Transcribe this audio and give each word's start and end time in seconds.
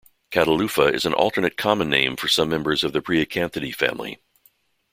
"Catalufa" 0.31 0.91
is 0.91 1.05
an 1.05 1.13
alternate 1.13 1.57
common 1.57 1.87
name 1.87 2.15
for 2.15 2.27
some 2.27 2.49
members 2.49 2.83
of 2.83 2.91
the 2.91 3.03
Priacanthidae 3.03 3.75
family. 3.75 4.19